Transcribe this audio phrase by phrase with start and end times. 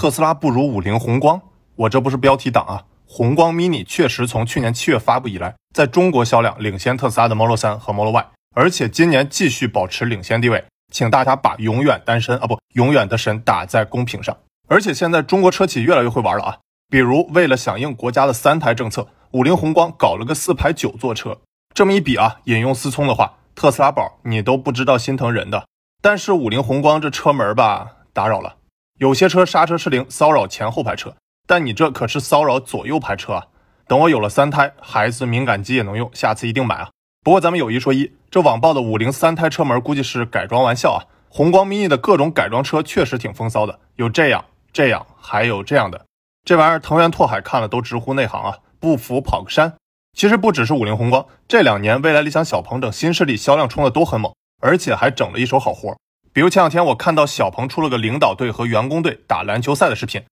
[0.00, 1.38] 特斯拉不如五菱宏光？
[1.76, 2.84] 我这不是标题党啊！
[3.06, 8.26] 宏光 mini 确实从去年七月发布以来，在中国销量领先特斯拉的 Model 3和 Model Y，
[8.56, 10.64] 而且今年继续保持领先地位。
[10.90, 14.34] 请大家把永远单身啊不永远的神打在公屏上。
[14.68, 16.58] 而且现在中国车企越来越会玩了啊！
[16.88, 21.36] 比如为了响应国家的三胎政策，五菱宏光搞了个四排九座车。
[21.74, 25.66] 这么一比啊，引用思聪的话，特斯拉宝你都不知道心疼人的。
[26.00, 28.56] 但是五菱宏光这车门吧，打扰了。
[29.00, 31.16] 有些车刹车失灵，骚扰前后排车，
[31.46, 33.46] 但你这可是骚扰左右排车啊！
[33.88, 36.90] 等我有了三胎，孩子敏感肌也能用，下次一定买啊！
[37.24, 41.00] 不过咱们有一说一，这网曝的五菱三胎车门估计是改装玩笑啊！
[41.30, 46.04] 宏光 mini 的各种改装车确实挺风骚的，有这样、这样，还有这样的，
[46.44, 48.58] 这玩意儿藤原拓海看了都直呼内行啊！
[48.78, 49.76] 不服跑个山！
[50.14, 55.96] 其实不只是五菱宏光，这两年蔚来、理想、小鹏等新势力销量冲的都很猛，而且还整了一手好活。
[56.32, 60.22] 比如前两天我看到小鹏出了个领导队和员工队打篮球赛的视频，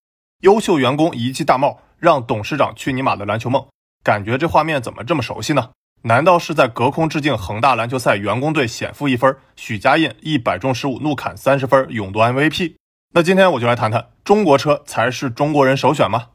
[0.43, 3.67] 优秀员工一记大帽，让董事长去尼玛的篮球梦，
[4.05, 5.71] 感觉这画面怎么这么熟悉呢？
[6.03, 12.77] 难道是在隔空致敬恒大篮球赛员工队险负一分，许家印一百中十五怒砍三十分勇夺 MVP？
[13.13, 16.29] 那今天我就来谈谈中国车才是中国人首选吗？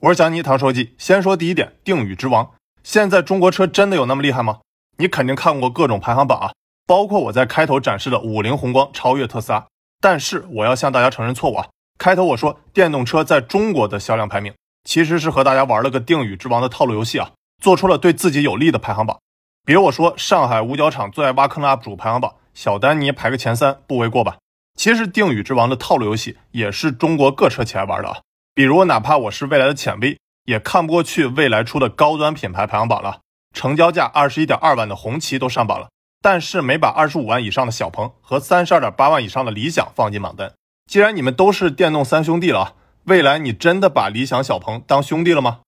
[0.00, 4.60] 我是小尼唐书记，先说第一点，定语之王，现在中国车真的有那么厉害吗？
[4.96, 6.52] 你肯定看过各种排行榜啊。
[6.86, 9.66] 包括我在开头展示的五菱宏光超越特斯拉，
[10.00, 11.68] 但是我要向大家承认错误啊！
[11.98, 14.52] 开头我说电动车在中国的销量排名，
[14.84, 17.30] 其实是和大家玩了个定语之王的套路游戏啊，
[17.62, 19.18] 做出了对自己有利的排行榜。
[19.64, 24.36] 比如我说上海五角场最爱挖坑的 UP 主排行榜，小丹尼排个前三不为过吧？
[24.76, 28.18] 其实定语之王的套路游戏也是中国各车企爱玩的啊。
[28.54, 33.20] 比如哪怕我是未来的浅 V，也看不过去未来出的高端品牌排行榜了，
[33.54, 35.88] 成交价二十一点二万的红旗都上榜了。
[36.24, 40.54] 但是没把二十五万以上的小鹏和三十二点八万以上的理想放进榜单。
[40.90, 45.60] 既然你们都是电动三兄弟了，未来你真的把理想、小鹏当兄弟了吗？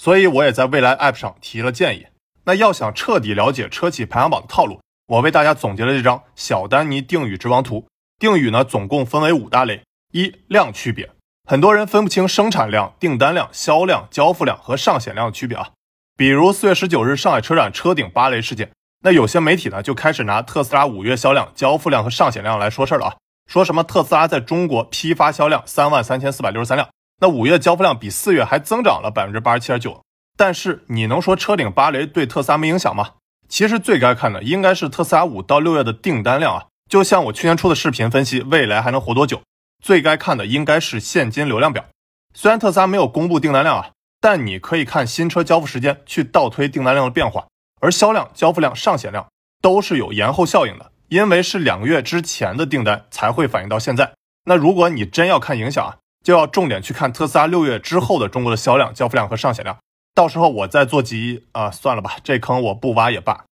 [0.00, 2.06] 所以我也在未来 App 上提了建议。
[2.44, 4.78] 那要想彻底了解车企排行榜的套路，
[5.08, 7.88] 我为大家总结了这张小丹尼定语之王图。
[8.20, 11.10] 定语呢，总共分为五大类：一、量区别。
[11.50, 15.70] 很多人分不清生产量、订单量、销量、交付量和上险量的区别啊。
[16.16, 18.70] 比如四月十九日上海车展车顶芭蕾事件。
[19.04, 23.16] 那有些媒体呢就开始拿特斯拉五月销量、交付量和上险量来说事儿了啊，
[23.46, 26.88] 说什么特斯拉在中国批发销量三万三千四百六十三辆，
[27.20, 30.00] 那五月交付量比四月还增长了百分之八十七点九。
[30.38, 33.10] 但是你能说车顶芭蕾对特斯拉没影响吗？
[33.46, 39.42] 其实最该看的应该是特斯拉五到六月的订单量啊，就像我去年出的视频分析未来还能活多久，
[39.84, 41.84] 最该看的应该是现金流量表。
[42.32, 47.44] 虽然特斯拉没有公布订单量啊，但你可以看新车交付时间去倒推订单量的变化。
[47.84, 49.26] 而销量、交付量、上险量
[49.60, 54.14] 都是有延后效应的，因为是两个月之前的订单才会反映到现在。
[54.46, 59.76] 那如果你真要看影响啊，就要重点去看特斯拉六月之后的中国的销量、交付量和上险量。
[60.14, 63.44] 到时候我再做集啊，算了吧，这坑我不挖也罢。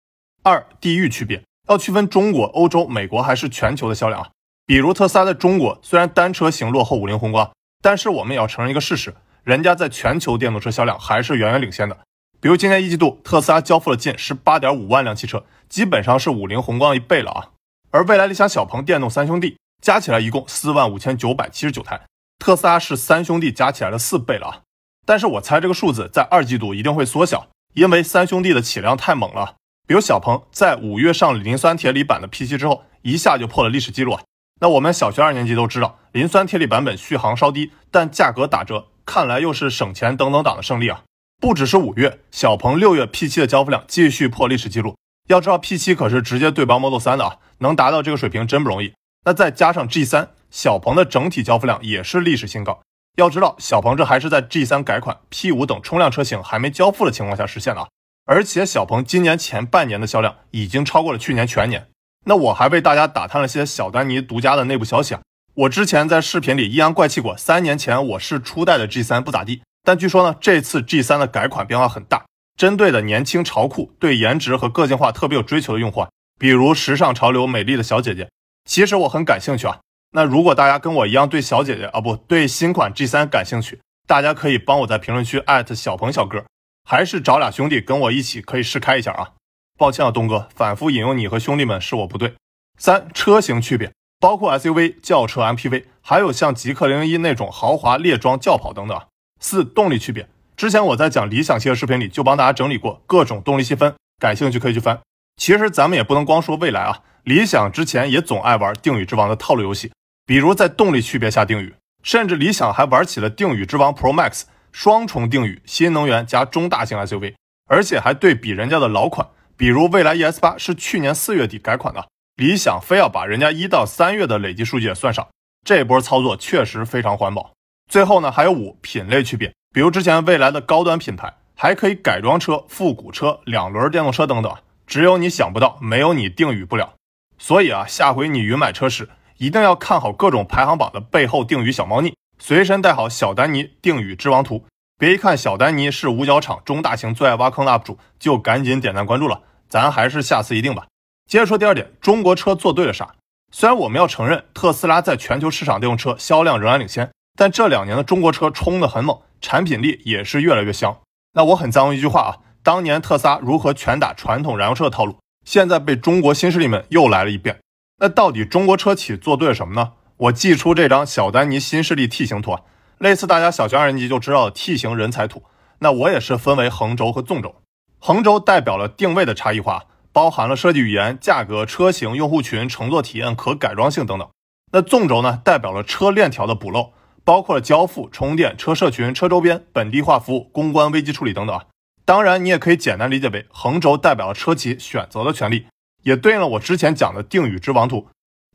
[0.43, 4.29] 二、地域区别要区分中国、欧洲、美国还是全球的销量啊？
[4.65, 11.97] 比如特斯拉在中国虽然单车型落后五菱宏光，但是我们也要承认一个事实，人家在全球电动车销量还是远远领先的。
[12.41, 17.49] 比如今年一季度，特斯拉交付了近十八点五万辆汽车，基本上是五菱宏光一倍了啊。
[17.91, 22.01] 而蔚来、理想、小鹏电动三兄弟加起来一共四万五千九百七十九台，
[22.39, 24.61] 特斯拉是三兄弟加起来的四倍了啊。
[25.05, 29.57] 但是我猜这个数字在二季度一定会缩小，因为三兄弟的起量太猛了。
[29.87, 34.23] 比如小鹏在五月上磷酸铁锂版的 P7 之后，一下就破了历史记录啊。
[34.61, 41.03] 那我们小学二年级都知道，磷酸铁锂版本续航稍低，但价格打折，看来又是省钱等等党的胜利啊。
[41.41, 44.95] 不只是五月，小鹏六月 P7 的交付量继续破历史记录。
[45.27, 48.93] 要知道 P7 可是直接对标 Model 3的啊，能达到这个水平真不容易。
[49.25, 52.79] 那再加上 G3，小鹏的整体交付量也是历史新高。
[53.17, 57.87] 要知道，小鹏这还是在 G3 改款、P5 等冲量车型还没交付的情况下实现的啊。
[58.25, 61.87] 而且小鹏今年前半年的销量已经超过了去年全年。
[62.27, 65.21] 那我还为大家打探了些小丹尼独家的内部消息啊。
[65.55, 69.63] 我之前在视频里阴阳怪气过，三年前我是初代的 G3 不咋地。
[69.83, 72.25] 但据说呢，这次 G3 的改款变化很大，
[72.55, 76.05] 针对的年轻潮酷、对颜值和个性化特别有追求的用户，
[76.39, 78.29] 比如时尚潮流、美丽的小姐姐。
[78.65, 79.79] 其实我很感兴趣啊。
[80.11, 86.45] 那如果大家跟我一样对小姐姐啊，不对新款 G3 感兴趣，大家可以帮我在评论区艾特小鹏小哥，
[86.83, 89.31] 还是找俩兄弟跟我一起可以试开一下啊。
[89.79, 92.35] 抱歉啊，东哥，反复引用你和兄弟们是我不对。
[92.77, 99.01] 三车型区别包括 SUV、轿车、MPV，还有像极氪零一那种豪华猎装轿跑等等。
[99.41, 104.99] 四动力区别，之前我在讲理想系的视频里就帮大家整理过各种动力细分，感兴趣可以去翻。
[105.35, 109.91] 其实咱们也不能光说未来啊，理想之前也总爱玩定语之王的套路游戏，
[110.25, 111.73] 比如在动力区别下定语，
[112.03, 117.33] 甚至理想还玩起了定语之王 Pro Max 双重定语新能源加中大型 SUV，
[117.67, 119.27] 而且还对比人家的老款，
[119.57, 125.27] 比如蔚来 ES 八是去年四月底改款的，理想非要把人家一到三月的累计数据也算上，
[125.65, 127.51] 这波操作确实非常环保。
[127.91, 134.55] 最后呢，还有五品类区别，比如之前蔚来的高端品牌还可以改装车、复古车、两轮电动车等等，
[134.87, 136.93] 只有你想不到，没有你定语不了。
[137.37, 139.09] 所以啊，下回你云买车时，
[139.39, 144.63] 一定要看好各种排行榜的背后定语小猫腻，随身带好小丹尼定语之王图。
[144.97, 149.41] 别一看小丹尼是五角场中大型最爱挖坑的 UP 主，就赶紧点赞关注了。
[149.67, 150.87] 咱还是下次一定吧。
[151.29, 153.15] 接着说第二点，中国车做对了啥？
[153.51, 160.97] 虽然我们要承认特斯拉在全球市场电动车销量仍然领先，但这两年的中国车冲得很猛，产品力也是越来越香。
[161.33, 167.59] 那我很赞同一句话啊，当年特斯拉如何拳打传统燃油车的套路，现在被中国新势力们又来了一遍。
[167.99, 169.93] 那到底中国车企做对了什么呢？
[170.17, 172.61] 我寄出这张小丹尼新势力 T 型图啊，
[172.99, 175.43] 类似大家小学二年级就知道的 T 型人才图。
[175.79, 177.55] 那我也是分为横轴和纵轴，
[177.97, 184.29] 横轴代表了定位的差异化，包含了设计语言、价格、车型、用户群、乘坐体验、可改装性等等。
[184.73, 186.93] 那纵轴呢，代表了车链条的补漏，
[187.23, 191.65] 包括了交付、充电、车社群、车周边、本地化服务、公关、危机处理等等啊。
[192.03, 195.67] 当然，你也可以简单理解为横轴代表了车企选择的权利。
[196.03, 198.07] 也对应了我之前讲的定语之王图，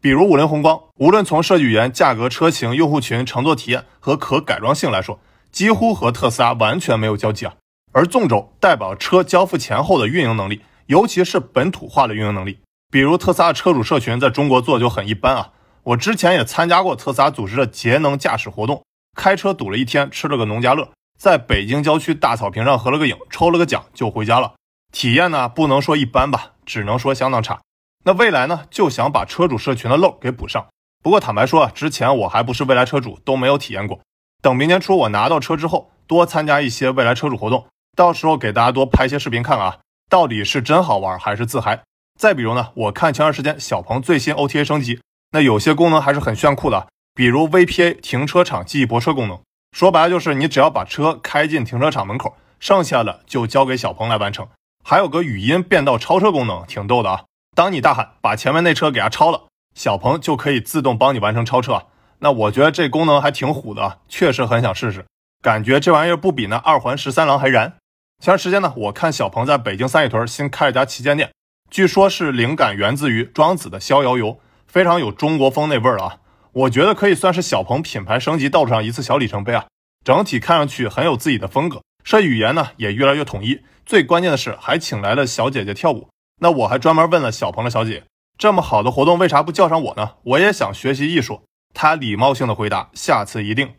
[0.03, 5.21] 比如五菱宏光，无论从设计语言、价格、车型、用户群、乘坐体验和可改装性来说，
[5.53, 7.55] 几乎和特斯拉完全没有交集啊。
[7.93, 12.59] 而纵轴代表车交付前后的运营能力，尤其是本土化的运营能力。
[12.91, 15.53] 比如特斯拉车主社群在中国做就很一般啊。
[15.87, 18.85] 我之前也参加过特斯拉组织的节能驾驶活动，
[19.17, 24.55] 开车堵了一天，吃了个农家乐，在北京郊区大草坪上合了个影，抽了个奖就回家了。
[24.91, 26.55] 体验呢，不能说一般吧。
[26.65, 27.61] 只能说相当差。
[28.05, 30.67] 那未来呢，就想把车主社群的漏给补上。
[31.05, 34.01] 不过坦白说啊，之前我还不是未来车主，都没有体验过。
[34.43, 39.79] 等明年初我拿到车之后，多参加一些未来车主活动，到时候给大家多拍些视频看看啊，
[40.11, 41.85] 到底是真好玩还是自嗨。
[42.19, 45.01] 再比如呢，我看前段时间小鹏最新 OTA 升级，
[45.33, 49.41] 那有些功能还是很炫酷的，比如 VPA 停车场记忆泊车功能。
[49.77, 54.49] 说白了就是你只要把车开进停车场门口，剩下的就交给小鹏来完成。
[54.83, 57.25] 还有个语音变道超车功能，挺逗的啊！
[57.55, 59.45] 当你大喊把前面那车给它超了，
[59.75, 61.87] 小鹏就可以自动帮你完成超车。
[62.21, 65.05] 那我觉得这功能还挺虎的，确实很想试试。
[65.43, 67.75] 感觉这玩意儿不比那二环十三郎还燃。
[68.23, 71.31] 前段时间呢，我看小鹏在北京三里屯新开了家旗舰店，
[71.71, 74.41] 据说是灵感源自于庄子的逍遥游，
[74.77, 76.19] 非常有中国风那味儿啊！
[76.53, 79.65] 我觉得可以算是小鹏品牌升级道路上一次小里程碑啊！
[80.05, 83.63] 整体看上去很有自己的风格，设计语言呢也越来越统一。
[83.87, 86.11] 最关键的是，还请来了小姐姐跳舞。
[86.43, 88.05] 那我还专门问了小鹏的小姐，
[88.37, 90.17] 这么好的活动为啥不叫上我呢？
[90.25, 91.41] 我也想学习艺术。
[91.73, 93.77] 她礼貌性的回答：下次一定。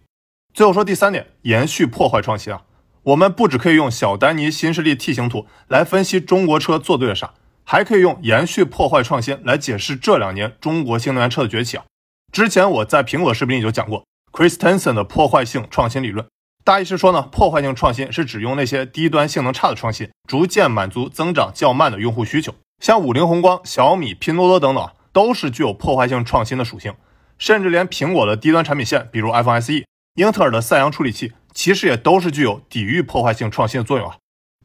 [0.51, 2.63] 最后说第三点，延续破坏创新啊。
[3.03, 7.35] 我们不只可以用小丹尼新势力 T 型图来分析中国车做对了啥，
[7.69, 11.83] 还可以用延续破坏创新来解释这两年中国新能源车的崛起啊。
[12.31, 16.25] 之前我在苹果视频里就讲过 Christensen 的破坏性创新理论。
[16.63, 22.55] 大意是说呢，破坏性创新是指用那些低端性能差的创新，逐渐满足增长较慢的用户需求。
[22.81, 26.93] 像五菱宏光、小米、拼多多等等，都是具有破坏性创新的属性。
[27.37, 29.83] 甚至连苹果的低端产品线，比如 iPhone SE，
[30.15, 34.15] 英特尔的赛扬处理器，其实也都是具有抵御破坏性创新的作用啊。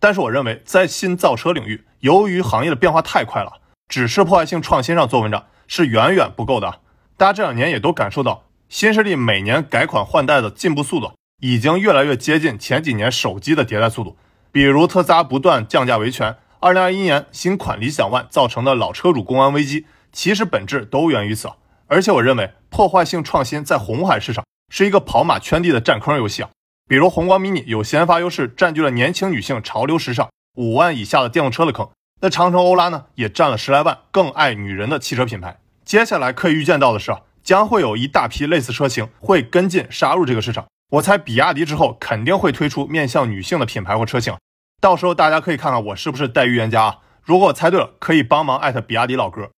[0.00, 6.80] 但是我认为，在新造车领域，由于行业的变化太快了，只是破坏性创新上做文章是远远不够的。
[7.16, 11.12] 大家这两年也都感受到，新势力每年改款换代的进步速度。
[11.40, 14.16] 已经越来越接近前几年手机的迭代速度，
[14.50, 21.48] 比如特斯拉不断降价维权，二零二一年新款理想 ONE 造成的老车主公安危机，其实本质都源于此。
[21.86, 26.50] 而且我认为破坏性创新在红海市场是一个跑马圈地的占坑游戏啊。
[26.88, 31.88] 比如宏光 mini 有先发优势，占据了年轻女性潮流时尚五万以下的电动车的坑，
[32.20, 35.58] 那长城欧拉呢也占了十来万更爱女人的汽车品牌。
[35.84, 37.10] 接下来可以预见到的是，
[37.42, 40.66] 将会有一大批类似车型会跟进杀入这个市场。
[40.90, 44.36] 我猜比亚迪之后肯定会推出面向女性的品牌或车型，
[44.80, 46.98] 到时候大家可以看看我是不是带预言家啊？
[47.22, 49.50] 如果我猜对了，可以帮忙艾特比亚迪老哥。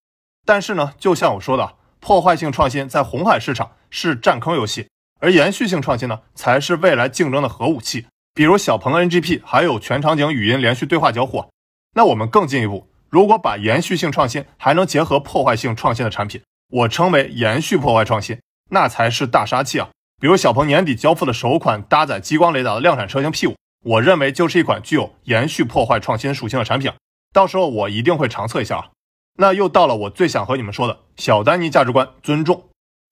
[0.47, 4.89] 但是呢，就像我说的，破坏性创新在红海市场是占坑游戏，
[5.21, 8.07] 而延续性创新呢，才是未来竞争的核武器。
[8.35, 11.47] 比如小鹏 NGP，还有全场景语音连续对话交互。
[11.95, 19.89] 那我们更进一步，如果把延续性创新还能结合破坏性创新的产品，我称为延续破坏创新，那才是大杀器啊！
[20.21, 26.91] 比如小鹏年底交付的首款搭载激光雷达的量产车型 P5，我认为就是一款具有延续破坏创新属性的产品，
[27.33, 28.89] 到时候我一定会尝测一下啊。
[29.37, 32.65] 那又到了我最想和你们说的小丹尼价值观尊重，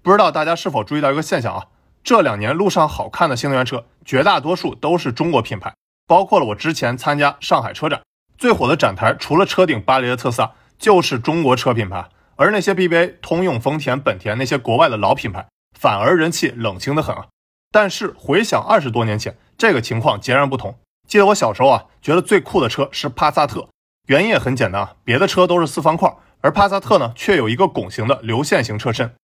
[0.03, 1.67] 不知道大家是否注意到一个现象啊？
[2.05, 5.73] 这两年路上好看的新能源车，绝大多数都是中国品牌，
[6.07, 8.03] 包括了我之前参加上海车展
[8.37, 12.09] 最火的展台，除了车顶巴黎的特斯拉，就是中国车品牌。
[12.35, 15.47] 而那些 BBA、通用、丰田、本田那些国外的老品牌，
[15.79, 17.27] 反而人气冷清的很啊。
[17.71, 20.77] 但是回想二十多年前，这个情况截然不同。
[21.07, 23.69] 记得我小时候啊，觉得最酷的车是帕萨特，
[24.09, 29.15] 原因也很简单啊，别的车都是四方块，而帕萨特呢却有一个拱形的流线型车身。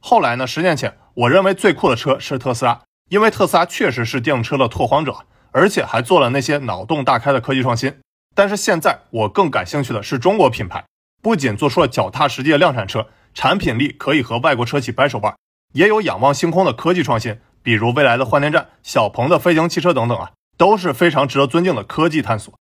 [0.00, 5.16] 后来呢，十年前，我认为最酷的车是特斯拉，因为特斯拉确实是电动车的拓荒者，
[5.50, 7.94] 而且还做了那些脑洞大开的科技创新。
[8.34, 10.84] 但是现在我更感兴趣的是中国品牌，
[11.20, 15.34] 不仅做出了脚踏实地的量产车，产品力可以和外国车企掰手腕，
[15.74, 22.54] 也有仰望星空的科技创新，比如未来的换电站、小鹏的飞行汽车等等啊，都是非常值得尊敬的科技探索。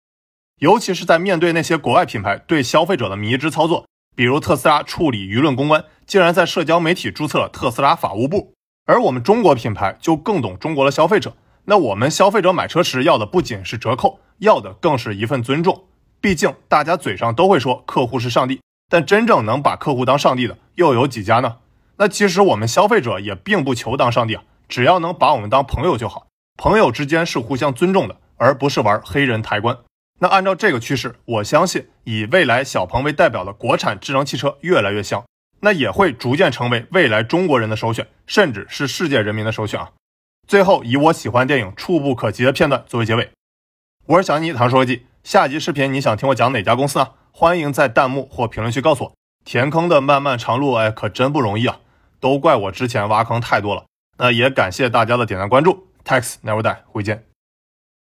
[0.60, 3.86] 尤其是在面对那些国外品牌对消费者的迷之操作，
[4.16, 5.84] 比如特斯拉处理舆论公关。
[6.06, 8.52] 竟然在社交媒体注册了特斯拉法务部，
[8.84, 11.34] 而我们中国品牌就更懂中国的消费者。
[11.64, 15.86] 那我们消费者买车时要的不仅是折扣，要的更是一份尊重。
[16.20, 21.56] 毕竟大家嘴上都会说客户是上帝，但真正能把客户当上帝的又有几家呢？
[21.96, 26.28] 那其实我们消费者也并不求当上帝啊，只要能把我们当朋友就好。
[26.56, 29.76] 朋友之间是互相尊重的，而不是玩黑人抬棺。
[30.18, 35.24] 那按照这个趋势，我相信以未来小鹏为代表的国产智能汽车越来越香。
[35.60, 39.90] 那也会逐渐成为未来中国人的首选，甚至是世界人民的首选啊！
[40.46, 43.30] 最后以我喜欢电影《触不可及》的片段作为结尾。
[44.04, 45.06] 我是小尼，唐说科技。
[45.24, 47.08] 下集视频你想听我讲哪家公司呢？
[47.32, 49.12] 欢迎在弹幕或评论区告诉我。
[49.44, 51.80] 填坑的漫漫长路，哎，可真不容易啊！
[52.20, 53.84] 都怪我之前挖坑太多了。
[54.18, 55.88] 那也感谢大家的点赞关注。
[56.04, 57.35] Tax never die，回见。